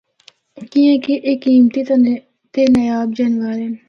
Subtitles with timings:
[0.71, 1.81] کیانکہ اے قیمتی
[2.53, 3.73] تے نایاب جانور ہن۔